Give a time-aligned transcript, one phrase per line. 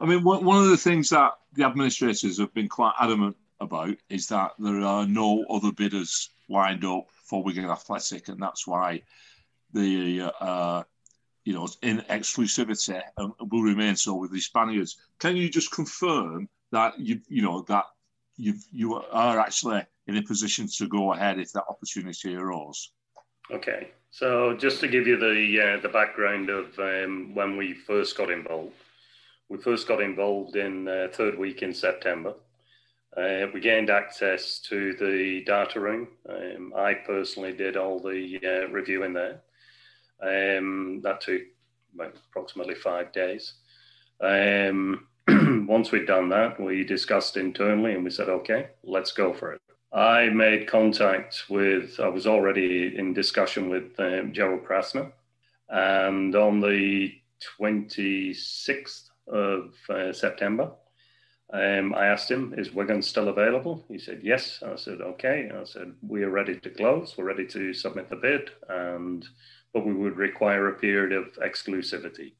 [0.00, 4.28] I mean, one of the things that the administrators have been quite adamant about is
[4.28, 9.02] that there are no other bidders lined up for Wigan Athletic, and that's why
[9.72, 10.82] the uh,
[11.44, 14.98] you know in exclusivity and will remain so with the Spaniards.
[15.18, 17.84] Can you just confirm that you you know that
[18.36, 22.92] you you are actually in a position to go ahead if that opportunity arose?
[23.50, 28.16] Okay, so just to give you the uh, the background of um, when we first
[28.16, 28.74] got involved,
[29.48, 32.34] we first got involved in uh, third week in September.
[33.16, 36.08] Uh, we gained access to the data room.
[36.28, 39.40] Um, I personally did all the uh, reviewing there.
[40.20, 41.42] Um, that took
[41.98, 43.54] approximately five days.
[44.20, 45.06] Um,
[45.66, 49.60] once we'd done that, we discussed internally and we said, okay, let's go for it.
[49.92, 55.10] I made contact with, I was already in discussion with um, Gerald Krasner.
[55.70, 57.14] And on the
[57.58, 60.70] 26th of uh, September,
[61.52, 63.84] um, I asked him, is Wigan still available?
[63.88, 64.62] He said, yes.
[64.62, 65.50] I said, okay.
[65.54, 67.14] I said, we are ready to close.
[67.16, 69.26] We're ready to submit the bid, and
[69.72, 72.32] but we would require a period of exclusivity.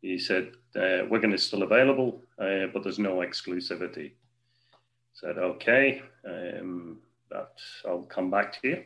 [0.00, 4.12] He said, uh, Wigan is still available, uh, but there's no exclusivity.
[4.12, 4.76] I
[5.12, 6.98] Said, okay, um,
[7.30, 7.52] that
[7.86, 8.84] I'll come back to you.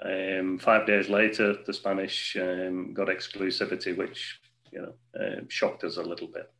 [0.00, 4.40] Um, five days later, the Spanish um, got exclusivity, which
[4.72, 6.50] you know uh, shocked us a little bit.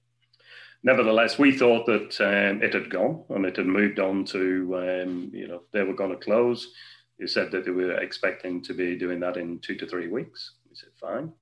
[0.83, 5.31] Nevertheless, we thought that um, it had gone and it had moved on to um,
[5.33, 6.73] you know they were going to close.
[7.19, 10.53] They said that they were expecting to be doing that in two to three weeks.
[10.69, 11.33] We said fine.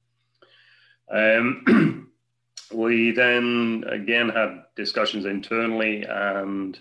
[1.12, 2.10] Um,
[2.72, 6.78] we then again had discussions internally and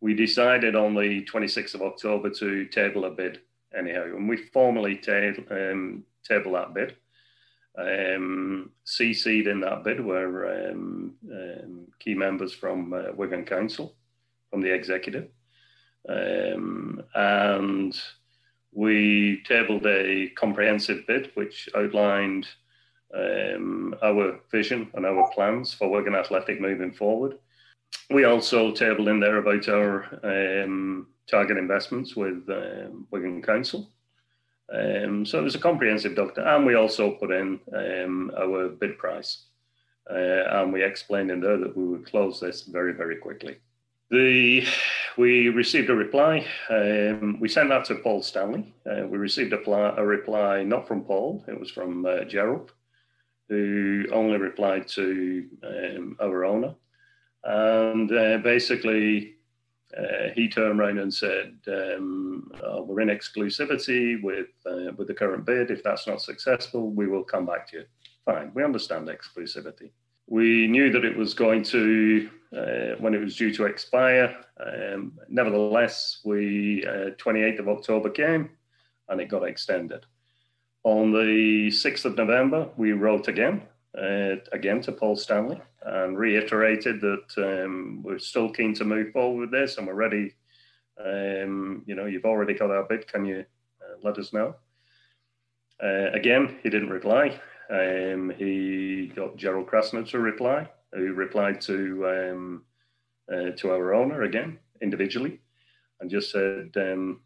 [0.00, 3.40] we decided on the 26th of October to table a bid
[3.76, 4.04] anyhow.
[4.04, 6.96] And we formally ta- um, table that bid.
[7.78, 13.94] Um, CC'd in that bid were um, um, key members from uh, Wigan Council,
[14.50, 15.28] from the executive.
[16.08, 17.96] Um, and
[18.72, 22.46] we tabled a comprehensive bid which outlined
[23.14, 27.38] um, our vision and our plans for Wigan Athletic moving forward.
[28.10, 32.48] We also tabled in there about our um, target investments with
[33.10, 33.90] Wigan Council.
[34.72, 38.98] Um, so it was a comprehensive document, and we also put in um, our bid
[38.98, 39.46] price.
[40.08, 43.58] Uh, and we explained in there that we would close this very, very quickly.
[44.10, 44.66] The,
[45.16, 46.44] we received a reply.
[46.68, 48.74] Um, we sent that to Paul Stanley.
[48.84, 52.72] Uh, we received a, pl- a, reply not from Paul, it was from uh, Gerald,
[53.48, 56.74] who only replied to um, our owner.
[57.44, 59.36] And uh, basically,
[59.96, 65.14] uh, he turned around and said, um, oh, "We're in exclusivity with uh, with the
[65.14, 65.70] current bid.
[65.70, 67.84] If that's not successful, we will come back to you."
[68.24, 69.90] Fine, we understand exclusivity.
[70.26, 74.36] We knew that it was going to uh, when it was due to expire.
[74.64, 78.50] Um, nevertheless, we 28th uh, of October came,
[79.08, 80.06] and it got extended.
[80.82, 83.62] On the 6th of November, we wrote again,
[83.96, 87.26] uh, again to Paul Stanley, and reiterated that
[87.64, 90.34] um, we're still keen to move forward with this, and we're ready.
[91.02, 93.06] Um, you know, you've already got our bid.
[93.06, 93.44] Can you
[93.80, 94.54] uh, let us know?
[95.82, 97.40] Uh, again, he didn't reply.
[97.70, 102.64] Um, he got Gerald Krasner to reply, who replied to um,
[103.32, 105.40] uh, to our owner again individually,
[106.00, 107.20] and just said um,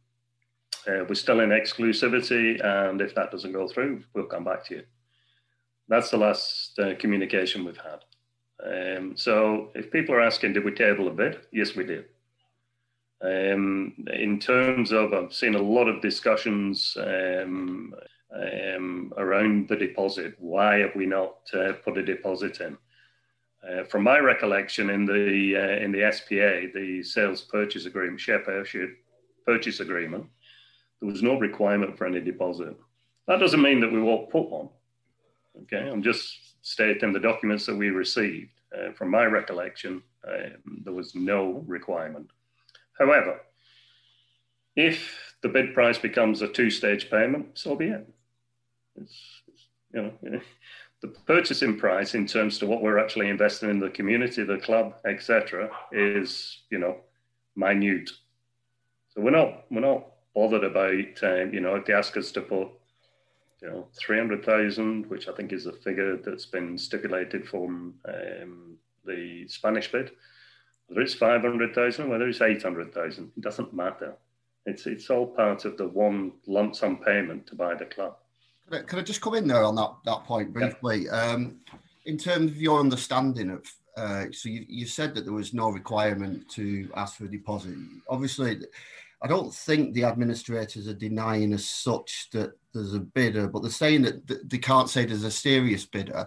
[0.87, 4.77] uh, we're still in exclusivity, and if that doesn't go through, we'll come back to
[4.77, 4.83] you.
[5.89, 8.05] That's the last uh, communication we've had.
[8.65, 11.41] Um, so, if people are asking, did we table a bid?
[11.53, 12.07] Yes, we did.
[13.23, 17.95] Um, in terms of, I've seen a lot of discussions um,
[18.35, 20.35] um, around the deposit.
[20.39, 22.77] Why have we not uh, put a deposit in?
[23.67, 28.41] Uh, from my recollection, in the uh, in the SPA, the sales purchase agreement, share
[29.47, 30.27] purchase agreement,
[31.01, 32.77] there was no requirement for any deposit.
[33.27, 34.69] That doesn't mean that we won't put one.
[35.63, 38.51] Okay, I'm just stating the documents that we received.
[38.77, 42.29] Uh, from my recollection, um, there was no requirement.
[42.99, 43.41] However,
[44.75, 48.09] if the bid price becomes a two-stage payment, so be it.
[48.97, 50.41] It's, it's, you know,
[51.05, 54.95] the purchasing price in terms to what we're actually investing in the community, the club,
[55.07, 56.97] etc., is you know
[57.57, 58.11] minute.
[59.11, 62.41] So we're not we're not bothered about um, you know if they ask us to
[62.41, 62.69] put
[63.65, 67.95] you know three hundred thousand, which I think is the figure that's been stipulated from
[68.07, 68.77] um,
[69.07, 70.11] the Spanish bid.
[70.87, 74.15] Whether it's five hundred thousand, whether it's eight hundred thousand, it doesn't matter.
[74.67, 78.17] It's it's all part of the one lump sum payment to buy the club.
[78.69, 81.07] Can I, can I just come in there on that, that point briefly?
[81.07, 81.33] Yeah.
[81.33, 81.61] Um,
[82.05, 83.63] in terms of your understanding of
[83.97, 87.77] Uh, so you, you said that there was no requirement to ask for a deposit.
[88.09, 88.59] Obviously,
[89.25, 93.71] I don't think the administrators are denying as such that there's a bidder, but they're
[93.71, 96.27] saying that they can't say there's a serious bidder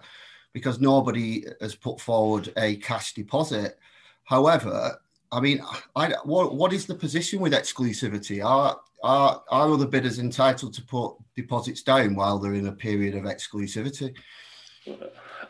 [0.52, 3.78] because nobody has put forward a cash deposit.
[4.24, 5.00] However,
[5.32, 5.62] I mean,
[5.96, 8.44] I, what, what is the position with exclusivity?
[8.44, 13.14] Are, are, are other bidders entitled to put deposits down while they're in a period
[13.14, 14.16] of exclusivity?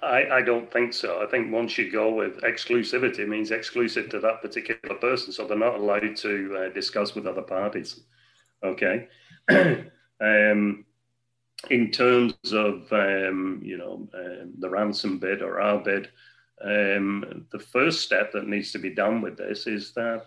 [0.01, 1.23] I, I don't think so.
[1.23, 5.31] I think once you go with exclusivity, it means exclusive to that particular person.
[5.31, 8.01] So they're not allowed to uh, discuss with other parties.
[8.63, 9.07] Okay.
[9.49, 10.85] um,
[11.69, 16.09] in terms of, um, you know, uh, the ransom bid or our bid,
[16.63, 20.25] um, the first step that needs to be done with this is that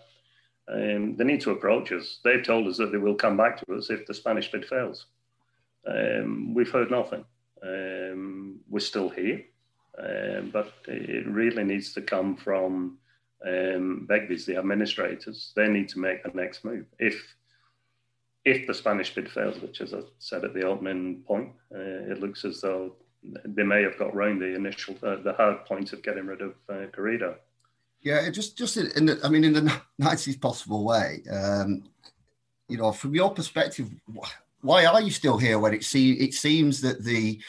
[0.71, 2.19] um, they need to approach us.
[2.23, 5.07] They've told us that they will come back to us if the Spanish bid fails.
[5.87, 7.25] Um, we've heard nothing.
[7.63, 9.43] Um, we're still here,
[9.99, 12.97] um, but it really needs to come from
[13.45, 15.51] um, Begbies, the administrators.
[15.55, 16.85] They need to make the next move.
[16.99, 17.35] If
[18.43, 22.19] if the Spanish bid fails, which, as I said at the opening point, uh, it
[22.19, 26.01] looks as though they may have got round the initial, uh, the hard point of
[26.01, 27.33] getting rid of uh.
[28.01, 31.21] Yeah, just just in the, I mean, in the nicest possible way.
[31.31, 31.83] Um,
[32.67, 33.89] you know, from your perspective,
[34.61, 37.41] why are you still here when it see it seems that the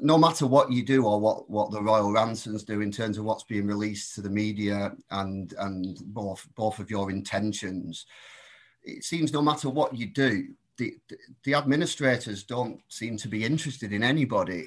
[0.00, 3.24] no matter what you do or what what the royal ransons do in terms of
[3.24, 8.06] what's being released to the media and and both both of your intentions,
[8.82, 10.96] it seems no matter what you do, the,
[11.44, 14.66] the administrators don't seem to be interested in anybody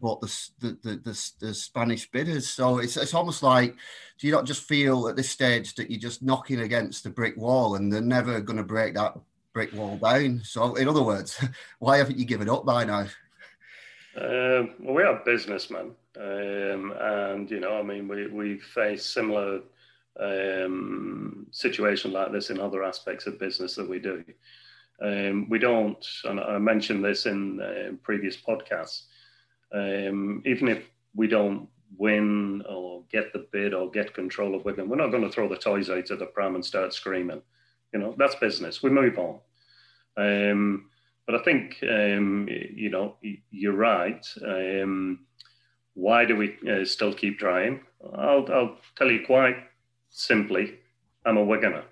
[0.00, 2.48] but the, the the, the, Spanish bidders.
[2.48, 3.74] So it's it's almost like,
[4.18, 7.36] do you not just feel at this stage that you're just knocking against the brick
[7.36, 9.14] wall and they're never going to break that
[9.52, 10.42] brick wall down?
[10.44, 11.42] So in other words,
[11.78, 13.06] why haven't you given up by now?
[14.16, 19.60] Um, well, we are businessmen, um, and you know, I mean, we we face similar
[20.18, 24.24] um, situation like this in other aspects of business that we do.
[25.00, 29.04] Um, we don't, and I mentioned this in uh, previous podcasts,
[29.72, 30.84] um, even if
[31.14, 35.22] we don't win or get the bid or get control of Wigan, we're not going
[35.22, 37.42] to throw the toys out of the pram and start screaming.
[37.92, 38.82] You know, that's business.
[38.82, 39.40] We move on.
[40.16, 40.90] Um,
[41.26, 43.16] but I think, um, you know,
[43.50, 44.26] you're right.
[44.44, 45.26] Um,
[45.94, 47.80] why do we uh, still keep trying?
[48.14, 49.56] I'll, I'll tell you quite
[50.10, 50.78] simply
[51.24, 51.84] I'm a Wiganer.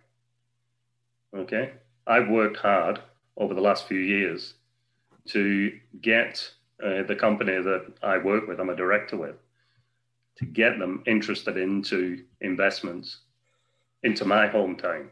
[1.37, 1.73] Okay.
[2.07, 3.01] I've worked hard
[3.37, 4.55] over the last few years
[5.29, 6.51] to get
[6.83, 9.37] uh, the company that I work with, I'm a director with,
[10.39, 13.19] to get them interested into investments
[14.03, 15.09] into my hometown.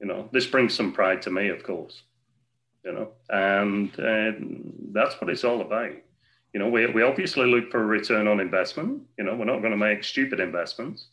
[0.00, 2.02] You know, this brings some pride to me, of course.
[2.84, 3.90] You know, and
[4.92, 5.92] that's what it's all about.
[6.52, 9.02] You know, we, we obviously look for a return on investment.
[9.18, 11.06] You know, we're not going to make stupid investments.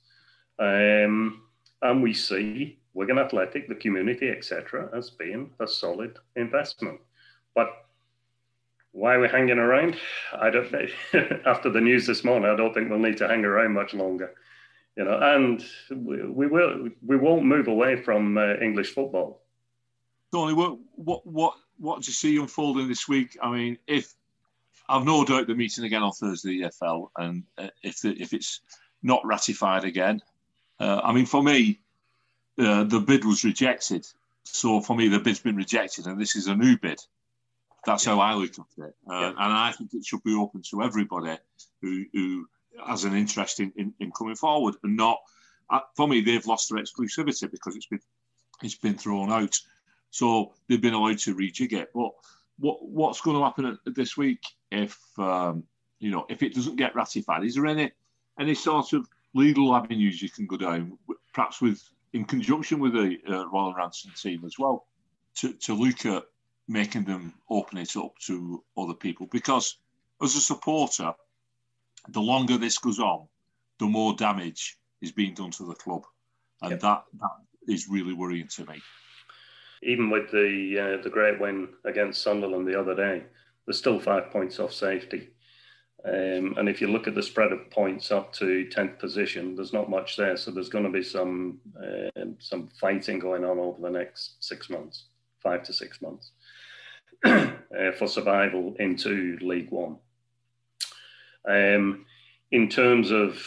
[0.59, 1.43] Um,
[1.81, 6.99] and we see Wigan Athletic, the community, etc., as being a solid investment.
[7.55, 7.85] But
[8.91, 9.95] why we're hanging around,
[10.33, 10.71] I don't.
[10.71, 10.85] know.
[11.45, 14.35] after the news this morning, I don't think we'll need to hang around much longer.
[14.97, 16.89] You know, and we, we will.
[17.05, 19.41] We won't move away from uh, English football.
[20.33, 23.37] Tony, what what what what do you see unfolding this week?
[23.41, 24.13] I mean, if
[24.87, 28.33] I've no doubt they're meeting again on Thursday, the EFL, and uh, if the, if
[28.33, 28.61] it's
[29.01, 30.21] not ratified again,
[30.79, 31.79] uh, I mean, for me,
[32.59, 34.05] uh, the bid was rejected.
[34.43, 36.99] So for me, the bid's been rejected, and this is a new bid.
[37.85, 39.29] That's how I look at it, uh, yeah.
[39.29, 41.37] and I think it should be open to everybody
[41.81, 42.47] who, who
[42.85, 45.17] has an interest in, in, in coming forward, and not.
[45.69, 48.01] Uh, for me, they've lost their exclusivity because it's been
[48.61, 49.57] it's been thrown out.
[50.09, 51.91] So they've been allowed to rejig it.
[51.93, 52.11] But
[52.59, 55.63] what what's going to happen this week if um,
[55.99, 57.43] you know if it doesn't get ratified?
[57.43, 57.91] Is there any
[58.39, 60.97] any sort of legal avenues you can go down,
[61.33, 61.81] perhaps with
[62.13, 64.85] in conjunction with the uh, Royal Ransom team as well,
[65.35, 66.23] to, to look at
[66.67, 69.27] making them open it up to other people.
[69.31, 69.77] Because
[70.21, 71.13] as a supporter,
[72.09, 73.27] the longer this goes on,
[73.79, 76.03] the more damage is being done to the club,
[76.61, 76.79] and yep.
[76.81, 77.31] that that
[77.67, 78.81] is really worrying to me.
[79.83, 83.23] Even with the uh, the great win against Sunderland the other day,
[83.65, 85.29] there's still five points off safety.
[86.03, 89.73] Um, and if you look at the spread of points up to 10th position, there's
[89.73, 90.35] not much there.
[90.35, 94.69] So there's going to be some uh, some fighting going on over the next six
[94.69, 95.05] months,
[95.43, 96.31] five to six months,
[97.23, 99.97] uh, for survival into League One.
[101.47, 102.05] Um,
[102.51, 103.41] in terms of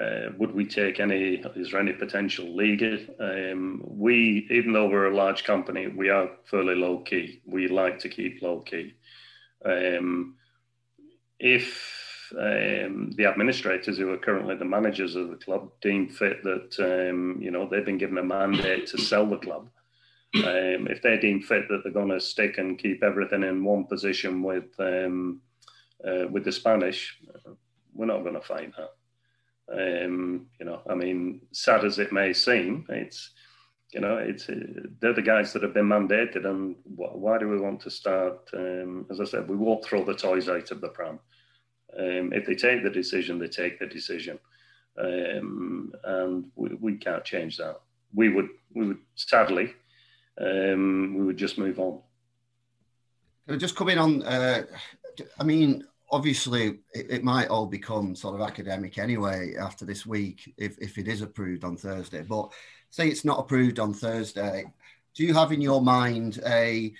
[0.00, 1.42] uh, would we take any?
[1.56, 2.84] Is there any potential league?
[3.18, 7.40] Um, we, even though we're a large company, we are fairly low key.
[7.44, 8.94] We like to keep low key.
[9.64, 10.36] Um,
[11.40, 16.76] if um, the administrators who are currently the managers of the club deem fit that
[16.78, 19.68] um, you know they've been given a mandate to sell the club.
[20.34, 23.84] Um, if they deem fit that they're going to stick and keep everything in one
[23.84, 25.40] position with um,
[26.06, 27.18] uh, with the Spanish,
[27.94, 28.90] we're not going to fight that.
[29.70, 33.32] Um, you know, I mean, sad as it may seem, it's
[33.92, 34.54] you know, it's uh,
[35.00, 38.48] they're the guys that have been mandated, and why do we want to start?
[38.52, 41.18] Um, as I said, we won't throw the toys out of the pram.
[41.98, 44.38] Um, if they take the decision, they take the decision,
[44.98, 47.80] um, and we, we, can't change that.
[48.12, 49.72] We would, we would sadly,
[50.38, 52.02] um, we would just move on.
[53.46, 54.22] Can I just come in on?
[54.22, 54.64] Uh,
[55.38, 60.54] I mean, obviously, it, it, might all become sort of academic anyway after this week
[60.56, 62.22] if, if it is approved on Thursday.
[62.22, 62.52] But
[62.90, 64.64] say it's not approved on Thursday,
[65.14, 66.92] do you have in your mind a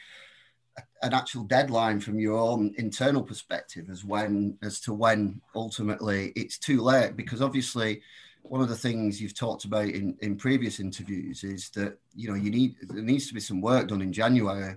[1.03, 6.59] an actual deadline from your own internal perspective as when as to when ultimately it's
[6.59, 7.17] too late?
[7.17, 8.03] Because obviously
[8.43, 12.35] one of the things you've talked about in, in previous interviews is that you know
[12.35, 14.77] you need there needs to be some work done in January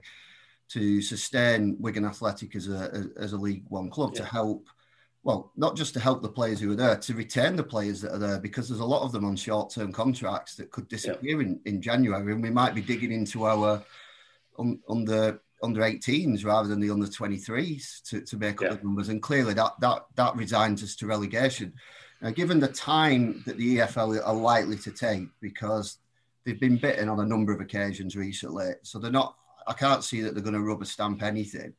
[0.73, 4.21] to sustain Wigan Athletic as a as a League One club yeah.
[4.21, 4.69] to help
[5.23, 8.11] well, not just to help the players who are there, to retain the players that
[8.11, 11.47] are there, because there's a lot of them on short-term contracts that could disappear yeah.
[11.47, 13.83] in, in January, and we might be digging into our
[14.57, 18.73] on, under under 18s rather than the under 23s to, to make up yeah.
[18.73, 19.09] the numbers.
[19.09, 21.73] And clearly, that that that resigns us to relegation.
[22.21, 25.97] Now, given the time that the EFL are likely to take, because
[26.45, 29.35] they've been bitten on a number of occasions recently, so they're not.
[29.67, 31.73] I can't see that they're going to rubber stamp anything.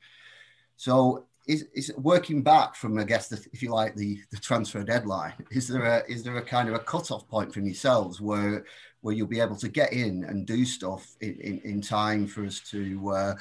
[0.77, 4.83] So is, is working back from I guess the, if you like the, the transfer
[4.85, 8.65] deadline is there a is there a kind of a cutoff point from yourselves where
[9.01, 12.45] where you'll be able to get in and do stuff in, in, in time for
[12.45, 13.35] us to, uh,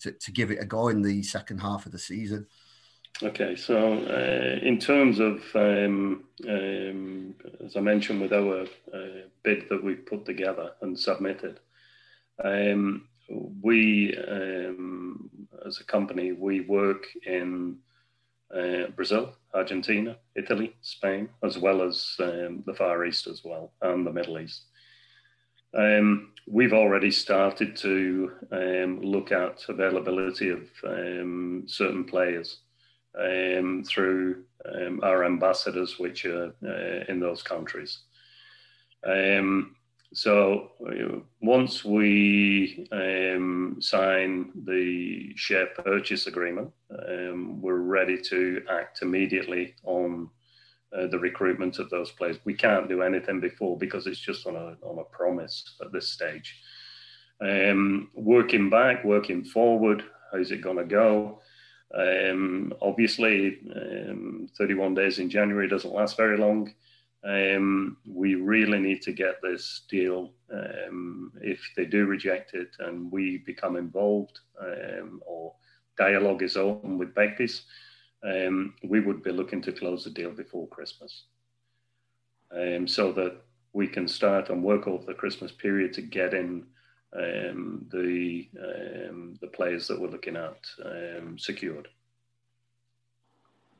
[0.00, 2.46] to to give it a go in the second half of the season
[3.22, 8.62] okay so uh, in terms of um, um, as I mentioned with our
[8.94, 11.58] uh, bid that we put together and submitted
[12.44, 15.30] um, we um,
[15.66, 17.76] as a company, we work in
[18.54, 24.06] uh, Brazil, Argentina, Italy, Spain, as well as um, the Far East as well, and
[24.06, 24.64] the Middle East.
[25.74, 32.60] Um, we've already started to um, look at availability of um, certain players
[33.18, 37.98] um, through um, our ambassadors, which are uh, in those countries.
[39.06, 39.76] Um,
[40.14, 46.70] so uh, once we um, sign the share purchase agreement,
[47.08, 50.30] um, we're ready to act immediately on
[50.96, 52.38] uh, the recruitment of those players.
[52.44, 56.08] We can't do anything before because it's just on a on a promise at this
[56.08, 56.58] stage.
[57.40, 61.40] Um, working back, working forward, how's it going to go?
[61.94, 66.72] Um, obviously, um, 31 days in January doesn't last very long.
[67.24, 70.32] Um, we really need to get this deal.
[70.52, 75.54] Um, if they do reject it and we become involved um, or
[75.96, 77.62] dialogue is open with Begbies,
[78.22, 81.24] um, we would be looking to close the deal before Christmas
[82.52, 83.36] um, so that
[83.72, 86.66] we can start and work over the Christmas period to get in
[87.14, 88.48] um, the,
[89.40, 90.58] the players that we're looking at
[91.36, 91.88] secured.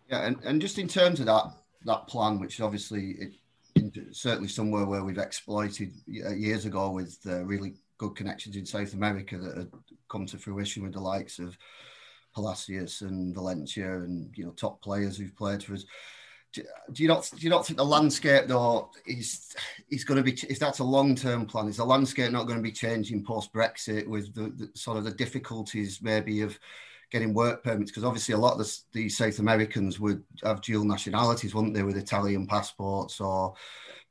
[0.09, 1.45] Yeah, and, and just in terms of that,
[1.85, 3.35] that plan, which obviously it,
[4.13, 9.37] certainly somewhere where we've exploited years ago with uh, really good connections in South America
[9.39, 9.71] that had
[10.09, 11.57] come to fruition with the likes of
[12.35, 15.85] Palacios and Valencia and you know top players who've played for us.
[16.53, 19.55] Do, do you not do you not think the landscape though is
[19.91, 22.59] is going to be if that's a long term plan is the landscape not going
[22.59, 26.59] to be changing post Brexit with the, the sort of the difficulties maybe of
[27.11, 30.85] getting work permits because obviously a lot of the, the, South Americans would have dual
[30.85, 33.55] nationalities, wouldn't they, with Italian passports or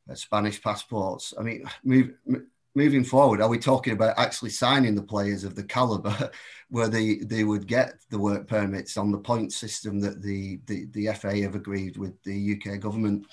[0.09, 1.33] uh, Spanish passports.
[1.39, 5.55] I mean, move, m- moving forward, are we talking about actually signing the players of
[5.55, 6.31] the caliber
[6.69, 10.85] where they, they would get the work permits on the point system that the, the,
[10.91, 13.25] the FA have agreed with the UK government?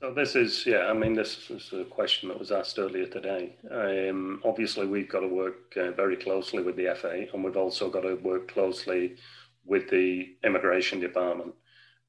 [0.00, 3.56] So this is, yeah, I mean, this is a question that was asked earlier today.
[3.68, 7.90] Um, obviously, we've got to work uh, very closely with the FA, and we've also
[7.90, 9.16] got to work closely
[9.64, 11.52] with the immigration department,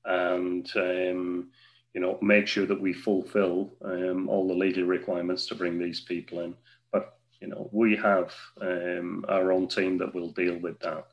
[0.05, 1.49] and um,
[1.95, 6.01] you know, make sure that we fulfil um, all the legal requirements to bring these
[6.01, 6.53] people in.
[6.91, 8.31] But you know, we have
[8.61, 11.07] um, our own team that will deal with that.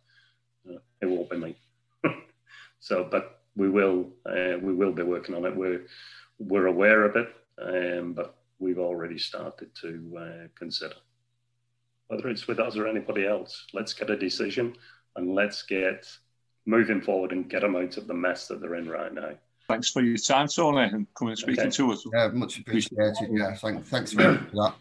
[0.68, 1.56] Uh, it won't be me.
[2.80, 5.56] so, but we will, uh, we will be working on it.
[5.56, 5.86] We're
[6.38, 7.28] we're aware of it,
[7.60, 10.94] um, but we've already started to uh, consider
[12.08, 13.66] whether it's with us or anybody else.
[13.72, 14.76] Let's get a decision
[15.16, 16.06] and let's get
[16.64, 19.30] moving forward and get them out of the mess that they're in right now.
[19.68, 21.70] thanks for your time, Tony, and coming and speaking Okay.
[21.70, 22.04] to us.
[22.14, 23.28] Yeah, much appreciated.
[23.30, 24.74] Yeah, thank, thanks very much for that.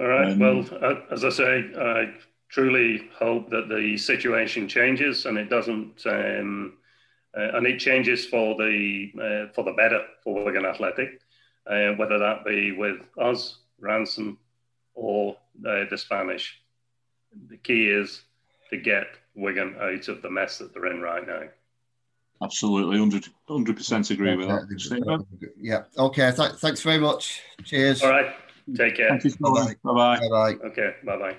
[0.00, 0.32] All right.
[0.32, 2.14] Um, well, uh, as I say, I
[2.50, 6.74] truly hope that the situation changes and it doesn't, um,
[7.36, 11.20] uh, and it changes for the uh, for the better for Wigan Athletic,
[11.66, 14.38] uh, whether that be with us, Ransom,
[14.94, 15.36] or
[15.66, 16.60] uh, the Spanish.
[17.48, 18.22] The key is
[18.70, 21.42] to get Wigan out of the mess that they're in right now.
[22.42, 25.24] Absolutely, 100 percent agree with that.
[25.60, 25.82] Yeah.
[25.98, 26.32] Okay.
[26.32, 27.40] Th- thanks very much.
[27.64, 28.02] Cheers.
[28.02, 28.34] All right.
[28.76, 29.10] Take care.
[29.10, 29.76] Thank you so much.
[29.82, 30.18] Bye bye.
[30.18, 30.66] Bye bye.
[30.68, 30.94] Okay.
[31.04, 31.36] Bye bye.